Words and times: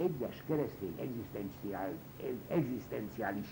egyes 0.00 0.42
keresztény 0.46 0.94
egzisztenciál, 2.48 3.44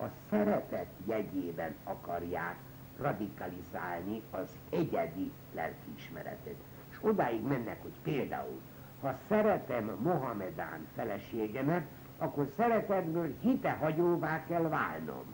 a 0.00 0.04
szeretet 0.30 0.88
jegyében 1.06 1.74
akarják 1.84 2.56
radikalizálni 2.98 4.22
az 4.30 4.56
egyedi 4.70 5.32
lelkiismeretet. 5.54 6.56
És 6.90 6.96
odáig 7.00 7.42
mennek, 7.42 7.82
hogy 7.82 7.94
például, 8.02 8.60
ha 9.00 9.18
szeretem 9.28 9.96
Mohamedán 10.02 10.86
feleségemet, 10.94 11.86
akkor 12.18 12.48
szeretetből 12.56 13.34
hitehagyóvá 13.40 14.44
kell 14.46 14.62
válnom. 14.68 15.24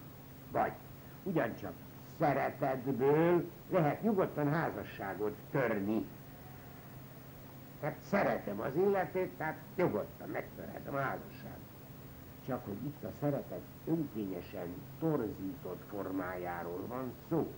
Vagy 0.50 0.72
ugyancsak 1.22 1.72
szeretetből 2.18 3.50
lehet 3.70 4.02
nyugodtan 4.02 4.52
házasságot 4.52 5.34
törni. 5.50 6.06
Tehát 7.84 8.02
szeretem 8.02 8.60
az 8.60 8.74
életét, 8.76 9.30
tehát 9.36 9.56
nyugodtan 9.76 10.28
megtörhetem 10.28 10.94
a 10.94 10.98
házasságot. 10.98 11.58
Csak 12.46 12.64
hogy 12.64 12.84
itt 12.84 13.04
a 13.04 13.10
szeretet 13.20 13.60
önkényesen 13.86 14.66
torzított 14.98 15.82
formájáról 15.90 16.86
van 16.88 17.12
szó. 17.28 17.52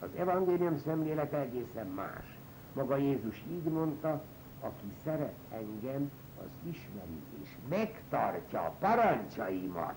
Az 0.00 0.08
evangélium 0.16 0.78
szemlélet 0.78 1.32
egészen 1.32 1.86
más. 1.86 2.38
Maga 2.72 2.96
Jézus 2.96 3.42
így 3.50 3.64
mondta, 3.64 4.22
aki 4.60 4.92
szeret 5.04 5.34
engem, 5.52 6.10
az 6.38 6.70
ismeri 6.70 7.22
és 7.42 7.48
megtartja 7.68 8.60
a 8.60 8.74
parancsaimat. 8.78 9.94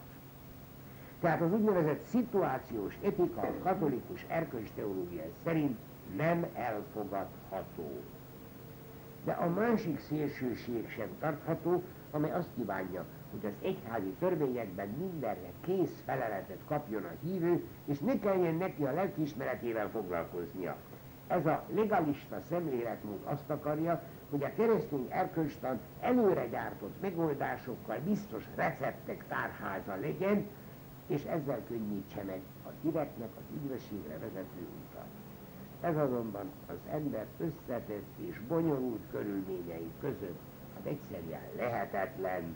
Tehát 1.19 1.41
az 1.41 1.51
úgynevezett 1.51 2.05
szituációs 2.05 2.97
etika 3.03 3.41
a 3.41 3.59
katolikus 3.63 4.25
erkölcsteológia 4.27 5.23
szerint 5.43 5.77
nem 6.15 6.45
elfogadható. 6.53 8.01
De 9.23 9.31
a 9.31 9.49
másik 9.49 9.99
szélsőség 9.99 10.89
sem 10.89 11.07
tartható, 11.19 11.83
amely 12.11 12.31
azt 12.31 12.49
kívánja, 12.55 13.05
hogy 13.31 13.45
az 13.45 13.67
egyházi 13.67 14.15
törvényekben 14.19 14.87
mindenre 14.87 15.51
kész 15.61 16.01
feleletet 16.05 16.59
kapjon 16.67 17.03
a 17.03 17.25
hívő, 17.25 17.63
és 17.85 17.99
ne 17.99 18.19
kelljen 18.19 18.55
neki 18.55 18.83
a 18.83 18.91
lelkiismeretével 18.91 19.89
foglalkoznia. 19.89 20.75
Ez 21.27 21.45
a 21.45 21.63
legalista 21.73 22.39
szemléletmód 22.49 23.19
azt 23.23 23.49
akarja, 23.49 24.01
hogy 24.29 24.43
a 24.43 24.53
keresztény 24.55 25.07
erkölcstan 25.09 25.79
előre 26.01 26.47
gyártott 26.47 27.01
megoldásokkal 27.01 27.97
biztos 28.05 28.43
receptek 28.55 29.23
tárháza 29.27 29.95
legyen, 29.95 30.47
és 31.07 31.23
ezzel 31.23 31.61
könnyítse 31.67 32.23
meg 32.23 32.41
a 32.65 32.69
direktnek 32.81 33.29
az 33.37 33.43
üdvösségre 33.55 34.17
vezető 34.19 34.67
utat. 34.85 35.05
Ez 35.81 35.97
azonban 35.97 36.51
az 36.67 36.75
ember 36.91 37.25
összetett 37.37 38.17
és 38.17 38.39
bonyolult 38.47 39.01
körülményei 39.11 39.91
között 39.99 40.39
hát 40.75 40.85
egyszerűen 40.85 41.41
lehetetlen. 41.57 42.55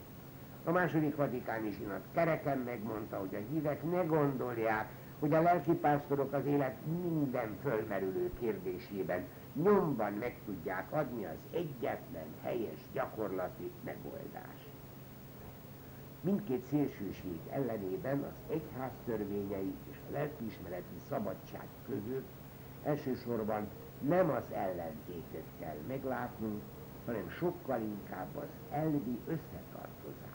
A 0.63 0.71
második 0.71 1.15
vatikáni 1.15 1.71
zsinat 1.71 2.01
kereken 2.11 2.57
megmondta, 2.57 3.17
hogy 3.17 3.35
a 3.35 3.53
hívek 3.53 3.91
ne 3.91 4.03
gondolják, 4.03 4.87
hogy 5.19 5.33
a 5.33 5.41
lelkipásztorok 5.41 6.33
az 6.33 6.45
élet 6.45 6.75
minden 6.85 7.57
fölmerülő 7.61 8.31
kérdésében 8.39 9.25
nyomban 9.53 10.13
meg 10.13 10.35
tudják 10.45 10.91
adni 10.91 11.25
az 11.25 11.37
egyetlen 11.53 12.27
helyes 12.43 12.79
gyakorlati 12.93 13.71
megoldást. 13.83 14.69
Mindkét 16.21 16.65
szélsőség 16.69 17.39
ellenében 17.49 18.23
az 18.23 18.53
egyház 18.55 18.91
törvényei 19.05 19.73
és 19.91 19.97
a 20.09 20.11
lelkiismereti 20.11 20.99
szabadság 21.09 21.67
között 21.87 22.27
elsősorban 22.83 23.67
nem 24.07 24.29
az 24.29 24.43
ellentétet 24.53 25.45
kell 25.59 25.77
meglátnunk, 25.87 26.61
hanem 27.05 27.29
sokkal 27.29 27.81
inkább 27.81 28.35
az 28.35 28.49
elvi 28.71 29.19
összetartozást. 29.27 30.31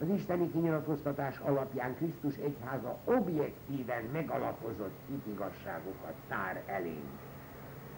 Az 0.00 0.08
isteni 0.08 0.50
kinyilatkoztatás 0.50 1.38
alapján 1.38 1.96
Krisztus 1.96 2.36
egyháza 2.36 2.98
objektíven 3.04 4.04
megalapozott 4.12 4.98
hitigasságokat 5.08 6.14
tár 6.28 6.62
elénk. 6.66 7.18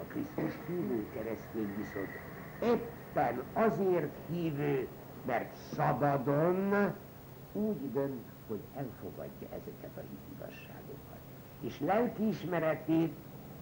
A 0.01 0.03
Krisztus 0.03 0.55
hívő 0.67 1.07
keresztény 1.13 1.75
viszont 1.77 2.09
éppen 2.63 3.43
azért 3.53 4.13
hívő, 4.31 4.89
mert 5.27 5.57
szabadon 5.57 6.93
úgy 7.53 7.93
dönt, 7.93 8.25
hogy 8.49 8.61
elfogadja 8.77 9.49
ezeket 9.51 9.97
a 9.97 10.01
hitigasságokat. 10.01 11.21
És 11.61 11.81
lelkiismeretét 11.81 13.15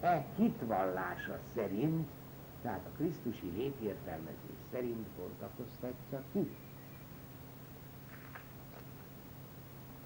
e 0.05 0.25
hitvallása 0.35 1.39
szerint, 1.55 2.07
tehát 2.61 2.85
a 2.85 2.95
Krisztusi 2.97 3.51
létértelmezés 3.55 4.57
szerint 4.71 5.07
bontakoztatja 5.17 6.21
ki. 6.31 6.55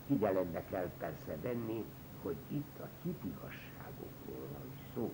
Figyelembe 0.08 0.64
kell 0.70 0.90
persze 0.98 1.38
venni, 1.42 1.86
hogy 2.22 2.36
itt 2.48 2.80
a 2.80 2.88
hitigasságokról 3.04 4.48
van 4.54 4.72
szó 4.94 5.12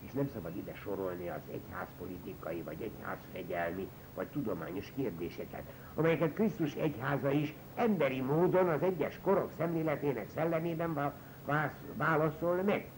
és 0.00 0.12
nem 0.12 0.28
szabad 0.32 0.56
ide 0.56 0.74
sorolni 0.74 1.28
az 1.28 1.40
egyházpolitikai, 1.52 2.62
vagy 2.62 2.82
egyházfegyelmi, 2.82 3.88
vagy 4.14 4.28
tudományos 4.28 4.92
kérdéseket, 4.96 5.62
amelyeket 5.94 6.34
Krisztus 6.34 6.74
egyháza 6.74 7.30
is 7.30 7.54
emberi 7.74 8.20
módon 8.20 8.68
az 8.68 8.82
egyes 8.82 9.18
korok 9.22 9.50
szemléletének 9.56 10.28
szellemében 10.28 11.12
válaszol 11.96 12.62
meg. 12.62 12.90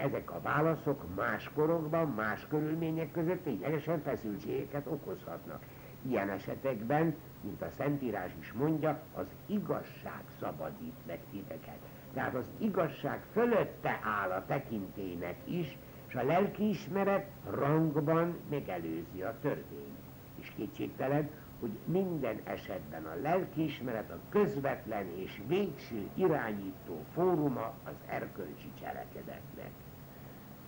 Ezek 0.00 0.30
a 0.30 0.40
válaszok 0.40 1.14
más 1.16 1.50
korokban, 1.54 2.08
más 2.08 2.46
körülmények 2.48 3.10
között 3.10 3.42
ténylegesen 3.42 4.02
feszültségeket 4.02 4.86
okozhatnak. 4.86 5.62
Ilyen 6.02 6.30
esetekben, 6.30 7.16
mint 7.40 7.62
a 7.62 7.70
Szentírás 7.76 8.30
is 8.40 8.52
mondja, 8.52 9.02
az 9.14 9.26
igazság 9.46 10.22
szabadít 10.40 11.06
meg 11.06 11.18
titeket. 11.30 11.78
Tehát 12.14 12.34
az 12.34 12.50
igazság 12.58 13.22
fölötte 13.32 14.00
áll 14.02 14.30
a 14.30 14.44
tekintének 14.46 15.36
is, 15.44 15.78
és 16.06 16.14
a 16.14 16.24
lelkiismeret 16.24 17.26
rangban 17.50 18.38
megelőzi 18.50 19.22
a 19.22 19.36
törvényt. 19.40 19.98
És 20.40 20.52
kétségtelen, 20.56 21.30
hogy 21.60 21.78
minden 21.84 22.40
esetben 22.44 23.04
a 23.04 23.20
lelkiismeret 23.22 24.10
a 24.10 24.18
közvetlen 24.28 25.06
és 25.16 25.40
végső 25.46 26.08
irányító 26.14 27.04
fóruma 27.14 27.74
az 27.84 27.94
erkölcsi 28.06 28.70
cselekedetnek. 28.80 29.70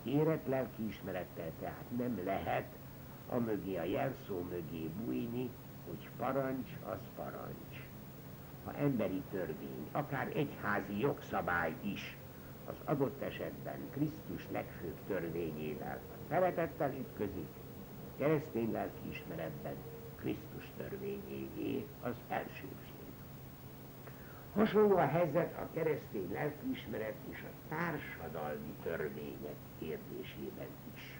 Érett 0.03 0.47
lelkiismerettel 0.47 1.51
tehát 1.59 1.85
nem 1.97 2.21
lehet 2.25 2.67
a 3.29 3.37
mögé, 3.37 3.77
a 3.77 3.83
jelszó 3.83 4.41
mögé 4.49 4.89
bújni, 5.03 5.49
hogy 5.87 6.09
parancs 6.17 6.69
az 6.85 6.99
parancs. 7.15 7.87
Ha 8.65 8.73
emberi 8.73 9.23
törvény, 9.31 9.87
akár 9.91 10.31
egyházi 10.35 10.99
jogszabály 10.99 11.73
is 11.81 12.17
az 12.65 12.75
adott 12.85 13.21
esetben 13.21 13.79
Krisztus 13.91 14.47
legfőbb 14.51 14.97
törvényével, 15.07 15.99
a 16.11 16.15
szeretettel 16.29 16.93
ütközik, 16.93 17.49
keresztény 18.17 18.71
lelkiismeretben 18.71 19.75
Krisztus 20.15 20.71
törvényévé 20.77 21.85
az 22.01 22.15
elsőbség. 22.27 22.92
Hasonló 24.55 24.95
a 24.97 25.07
helyzet 25.07 25.57
a 25.57 25.67
keresztény 25.73 26.31
lelkiismeret 26.33 27.15
és 27.29 27.43
a 27.43 27.75
társadalmi 27.75 28.75
törvények 28.83 29.55
kérdésében 29.79 30.67
is. 30.95 31.19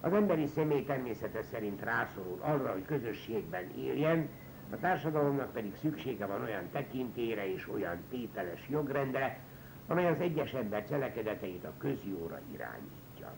Az 0.00 0.12
emberi 0.12 0.46
személy 0.46 0.84
természete 0.84 1.42
szerint 1.42 1.82
rászorul 1.82 2.38
arra, 2.40 2.72
hogy 2.72 2.84
közösségben 2.84 3.70
éljen, 3.76 4.28
a 4.70 4.76
társadalomnak 4.76 5.52
pedig 5.52 5.76
szüksége 5.80 6.26
van 6.26 6.42
olyan 6.42 6.70
tekintére 6.72 7.52
és 7.52 7.68
olyan 7.68 7.96
tételes 8.10 8.68
jogrendre, 8.68 9.38
amely 9.86 10.06
az 10.06 10.20
egyes 10.20 10.52
ember 10.52 10.88
cselekedeteit 10.88 11.64
a 11.64 11.72
közjóra 11.78 12.40
irányítja. 12.52 13.32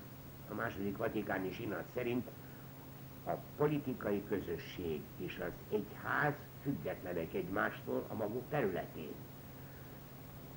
A 0.51 0.55
második 0.55 0.97
vatikáni 0.97 1.51
zsinat 1.53 1.85
szerint 1.95 2.29
a 3.27 3.31
politikai 3.57 4.23
közösség 4.29 5.01
és 5.17 5.39
az 5.47 5.53
egyház 5.79 6.35
függetlenek 6.63 7.35
egymástól 7.35 8.05
a 8.09 8.15
maguk 8.15 8.43
területén. 8.49 9.15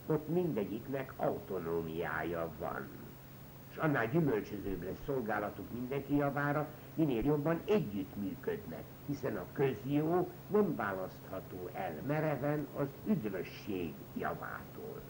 Ott 0.06 0.28
mindegyiknek 0.28 1.14
autonómiája 1.18 2.52
van. 2.60 2.88
És 3.72 3.78
annál 3.78 4.08
gyümölcsözőbb 4.08 4.84
lesz 4.84 5.04
szolgálatuk 5.06 5.72
mindenki 5.72 6.16
javára, 6.16 6.68
minél 6.94 7.26
jobban 7.26 7.62
együttműködnek, 7.66 8.84
hiszen 9.06 9.36
a 9.36 9.46
közjó 9.54 10.30
nem 10.48 10.76
választható 10.76 11.70
el 11.74 12.02
mereven 12.08 12.68
az 12.78 12.88
üdvösség 13.08 13.94
javától. 14.18 15.02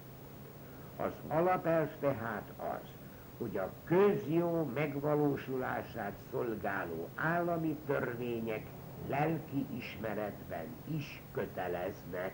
Az 0.97 1.11
alapelv 1.27 1.89
tehát 1.99 2.53
az, 2.57 2.89
hogy 3.37 3.57
a 3.57 3.71
közjó 3.83 4.71
megvalósulását 4.73 6.13
szolgáló 6.31 7.09
állami 7.15 7.77
törvények 7.85 8.65
lelki 9.07 9.65
ismeretben 9.77 10.65
is 10.95 11.21
köteleznek, 11.31 12.33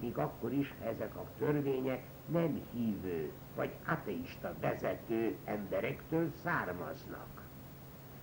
míg 0.00 0.18
akkor 0.18 0.52
is, 0.52 0.74
ha 0.78 0.88
ezek 0.88 1.16
a 1.16 1.24
törvények 1.38 2.02
nem 2.26 2.60
hívő 2.72 3.30
vagy 3.56 3.70
ateista 3.86 4.54
vezető 4.60 5.36
emberektől 5.44 6.32
származnak. 6.44 7.42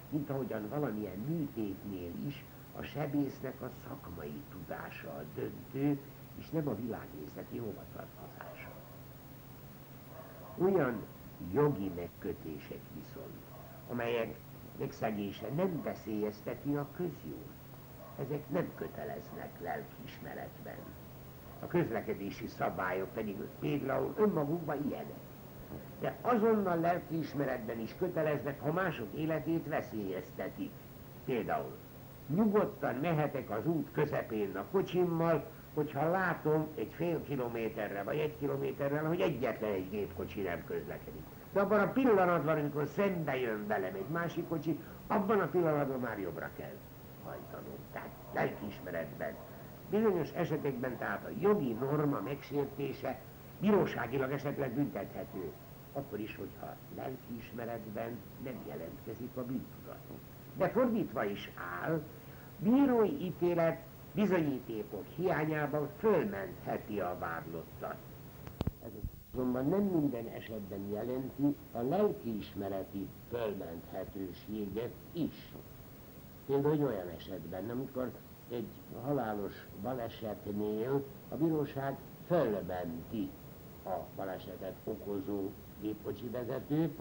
Mint 0.10 0.30
ahogyan 0.30 0.70
valamilyen 0.70 1.18
műtétnél 1.28 2.12
is 2.28 2.44
A 2.80 2.82
sebésznek 2.82 3.62
a 3.62 3.70
szakmai 3.88 4.42
tudása 4.52 5.08
a 5.08 5.24
döntő, 5.36 6.00
és 6.38 6.50
nem 6.50 6.68
a 6.68 6.76
világnézeti 6.76 7.58
hovatartozása. 7.58 8.70
Olyan 10.58 11.02
jogi 11.52 11.92
megkötések 11.96 12.82
viszont, 12.94 13.44
amelyek 13.90 14.36
megszegése 14.80 15.48
nem 15.56 15.82
veszélyezteti 15.84 16.76
a 16.76 16.88
közjót, 16.96 17.54
ezek 18.20 18.50
nem 18.50 18.72
köteleznek 18.76 19.50
lelkiismeretben. 19.62 20.78
A 21.60 21.68
közlekedési 21.68 22.48
szabályok 22.48 23.14
pedig 23.14 23.36
például 23.60 24.14
önmagukban 24.18 24.88
ilyenek. 24.88 25.28
De 26.00 26.18
azonnal 26.22 26.80
lelkiismeretben 26.80 27.80
is 27.80 27.96
köteleznek, 27.98 28.62
ha 28.62 28.72
mások 28.72 29.08
életét 29.16 29.68
veszélyeztetik. 29.68 30.72
Például 31.26 31.78
nyugodtan 32.28 32.96
mehetek 32.96 33.50
az 33.50 33.66
út 33.66 33.92
közepén 33.92 34.56
a 34.56 34.66
kocsimmal, 34.72 35.46
hogyha 35.74 36.10
látom 36.10 36.68
egy 36.76 36.92
fél 36.96 37.24
kilométerre 37.24 38.04
vagy 38.04 38.18
egy 38.18 38.38
kilométerrel, 38.40 39.06
hogy 39.06 39.22
egyetlen 39.22 39.72
egy 39.72 39.90
gépkocsi 39.90 40.42
nem 40.42 40.64
közlekedik. 40.66 41.24
De 41.54 41.60
abban 41.60 41.80
a 41.80 41.92
pillanatban, 41.92 42.58
amikor 42.58 42.88
szembe 42.88 43.38
jön 43.40 43.68
velem 43.68 43.96
egy 43.96 44.10
másik 44.12 44.48
kocsi, 44.48 44.80
abban 45.08 45.40
a 45.40 45.48
pillanatban 45.48 46.00
már 46.00 46.20
jobbra 46.20 46.50
kell 46.58 46.76
hajtanom. 47.24 47.78
Tehát 47.94 48.10
lelkiismeretben. 48.34 49.34
Bizonyos 49.90 50.32
esetekben 50.32 50.98
tehát 50.98 51.26
a 51.26 51.32
jogi 51.40 51.72
norma 51.72 52.22
megsértése 52.22 53.20
bíróságilag 53.60 54.32
esetleg 54.32 54.72
büntethető. 54.72 55.52
Akkor 55.94 56.20
is, 56.20 56.36
hogyha 56.36 56.76
lelkiismeretben 56.96 58.18
nem 58.44 58.60
jelentkezik 58.68 59.30
a 59.36 59.44
bűntudat. 59.44 60.00
De 60.58 60.70
fordítva 60.70 61.24
is 61.24 61.50
áll, 61.84 62.02
bírói 62.58 63.26
ítélet 63.26 63.80
bizonyítékok 64.20 65.06
hiányában 65.16 65.90
fölmentheti 65.98 67.00
a 67.00 67.16
vádlottat. 67.20 67.96
Ez 68.86 68.90
azonban 69.34 69.68
nem 69.68 69.82
minden 69.82 70.28
esetben 70.28 70.88
jelenti 70.92 71.56
a 71.72 71.82
lelkiismereti 71.82 73.08
fölmenthetőséget 73.30 74.94
is. 75.12 75.52
Például 76.46 76.74
egy 76.74 76.84
olyan 76.84 77.08
esetben, 77.18 77.70
amikor 77.70 78.12
egy 78.50 78.68
halálos 79.04 79.54
balesetnél 79.82 81.04
a 81.30 81.36
bíróság 81.36 81.98
fölmenti 82.28 83.30
a 83.86 83.98
balesetet 84.16 84.76
okozó 84.84 85.50
gépkocsi 85.82 86.28
vezetőt, 86.30 87.00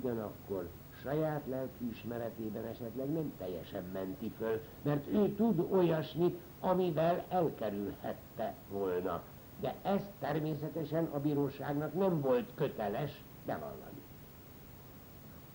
ugyanakkor 0.00 0.68
saját 1.04 1.42
lelkiismeretében 1.46 2.64
esetleg 2.64 3.12
nem 3.12 3.32
teljesen 3.38 3.84
menti 3.92 4.32
föl, 4.38 4.60
mert 4.82 5.06
ő 5.06 5.34
tud 5.34 5.66
olyasmit, 5.70 6.38
amivel 6.60 7.24
elkerülhette 7.28 8.54
volna. 8.70 9.22
De 9.60 9.74
ezt 9.82 10.10
természetesen 10.20 11.04
a 11.04 11.20
bíróságnak 11.20 11.94
nem 11.94 12.20
volt 12.20 12.50
köteles 12.54 13.24
bevallani. 13.46 14.02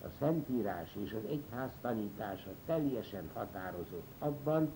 A 0.02 0.06
Szentírás 0.18 0.96
és 1.04 1.12
az 1.12 1.30
egyház 1.30 1.70
tanítása 1.80 2.50
teljesen 2.66 3.30
határozott 3.34 4.12
abban, 4.18 4.72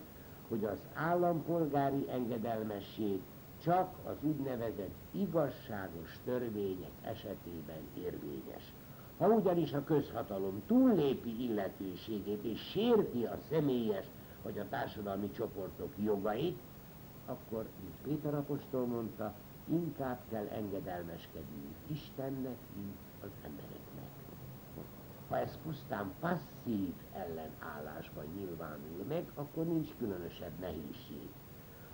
hogy 0.48 0.64
az 0.64 0.78
állampolgári 0.94 2.06
engedelmesség 2.10 3.20
csak 3.62 3.94
az 4.04 4.16
úgynevezett 4.20 4.94
igazságos 5.10 6.18
törvények 6.24 6.92
esetében 7.02 7.80
érvényes. 7.98 8.72
Ha 9.18 9.28
ugyanis 9.28 9.72
a 9.72 9.84
közhatalom 9.84 10.62
túllépi 10.66 11.44
illetőségét 11.44 12.44
és 12.44 12.60
sérti 12.60 13.24
a 13.24 13.38
személyes 13.50 14.06
vagy 14.42 14.58
a 14.58 14.68
társadalmi 14.68 15.30
csoportok 15.30 15.92
jogait, 16.04 16.58
akkor, 17.26 17.66
mint 17.82 17.94
Péter 18.02 18.34
apostol 18.34 18.86
mondta, 18.86 19.34
inkább 19.68 20.18
kell 20.30 20.46
engedelmeskedni 20.46 21.74
Istennek, 21.86 22.56
mint 22.76 22.96
az 23.22 23.30
embereknek. 23.44 24.10
Ha 25.28 25.38
ez 25.38 25.58
pusztán 25.62 26.12
passzív 26.20 26.94
ellenállásban 27.12 28.24
nyilvánul 28.36 29.04
meg, 29.08 29.30
akkor 29.34 29.64
nincs 29.66 29.88
különösebb 29.98 30.58
nehézség. 30.60 31.28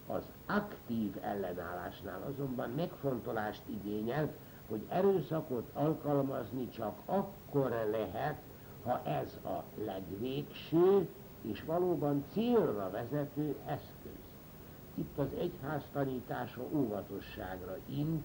Az 0.07 0.25
aktív 0.47 1.17
ellenállásnál 1.21 2.23
azonban 2.23 2.71
megfontolást 2.71 3.63
igényel, 3.67 4.35
hogy 4.71 4.87
erőszakot 4.89 5.71
alkalmazni 5.73 6.69
csak 6.69 6.99
akkor 7.05 7.89
lehet, 7.91 8.41
ha 8.85 9.03
ez 9.05 9.39
a 9.45 9.65
legvégső 9.85 11.09
és 11.43 11.65
valóban 11.65 12.25
célra 12.33 12.91
vezető 12.91 13.57
eszköz. 13.67 14.21
Itt 14.95 15.19
az 15.19 15.29
egyház 15.39 15.83
tanítása 15.93 16.63
óvatosságra 16.73 17.77
int, 17.89 18.25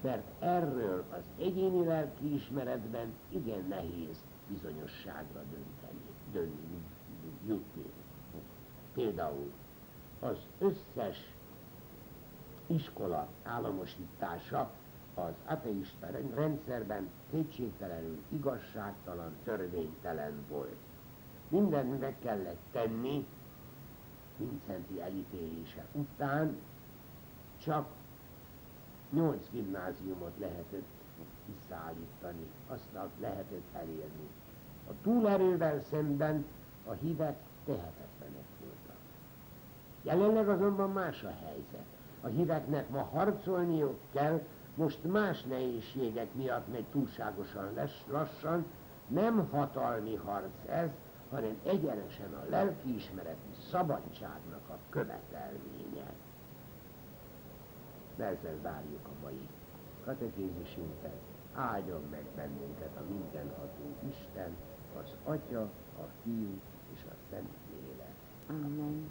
mert 0.00 0.26
erről 0.38 1.04
az 1.10 1.22
egyéni 1.38 1.84
lelkiismeretben 1.84 3.12
igen 3.28 3.64
nehéz 3.68 4.24
bizonyosságra 4.48 5.42
dönteni, 5.50 6.04
dönteni, 6.32 6.82
jutni. 7.46 7.92
Például 8.94 9.52
az 10.20 10.36
összes 10.58 11.32
iskola 12.66 13.28
államosítása 13.42 14.70
az 15.14 15.32
ateista 15.44 16.06
rendszerben 16.34 17.10
kétségtelenül 17.30 18.22
igazságtalan, 18.28 19.32
törvénytelen 19.44 20.32
volt. 20.48 20.76
Mindent 21.48 22.00
meg 22.00 22.16
kellett 22.18 22.60
tenni, 22.72 23.26
Vincenti 24.36 25.00
elítélése 25.00 25.84
után, 25.92 26.56
csak 27.58 27.86
nyolc 29.10 29.50
gimnáziumot 29.50 30.38
lehetett 30.38 30.88
visszaállítani, 31.46 32.46
azt 32.66 32.88
lehetett 33.20 33.74
elérni. 33.74 34.28
A 34.88 34.92
túlerővel 35.02 35.80
szemben 35.90 36.44
a 36.86 36.92
hívek 36.92 37.36
tehetetlenek 37.64 38.46
voltak. 38.60 38.96
Jelenleg 40.02 40.48
azonban 40.48 40.90
más 40.90 41.22
a 41.22 41.32
helyzet. 41.44 41.86
A 42.20 42.26
híveknek 42.26 42.88
ma 42.88 43.02
harcolniuk 43.02 43.98
kell, 44.12 44.40
most 44.74 45.04
más 45.04 45.42
nehézségek 45.42 46.34
miatt 46.34 46.72
megy 46.72 46.84
túlságosan 46.84 47.74
lassan, 48.10 48.64
nem 49.08 49.48
hatalmi 49.50 50.14
harc 50.14 50.68
ez, 50.68 50.90
hanem 51.30 51.58
egyenesen 51.64 52.34
a 52.34 52.48
lelkiismereti 52.48 53.48
szabadságnak 53.70 54.68
a 54.68 54.78
követelménye. 54.88 56.12
De 58.16 58.24
ezzel 58.24 58.56
zárjuk 58.62 59.06
a 59.06 59.22
mai 59.22 59.48
katekézisünket. 60.04 61.16
Áldjon 61.54 62.02
meg 62.10 62.24
bennünket 62.36 62.96
a 62.96 63.12
mindenható 63.12 63.94
Isten, 64.08 64.56
az 65.02 65.14
Atya, 65.24 65.62
a 65.98 66.04
Fiú 66.22 66.60
és 66.94 67.00
a 67.10 67.14
Szent 67.30 67.48
Lélek. 67.70 68.14
Amen. 68.48 69.10